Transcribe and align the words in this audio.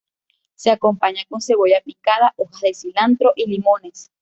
Se 0.55 0.71
acompaña 0.71 1.23
con 1.29 1.41
cebolla 1.41 1.79
picada, 1.85 2.33
hojas 2.35 2.61
de 2.61 2.73
cilantro 2.73 3.33
y 3.35 3.45
limones. 3.47 4.09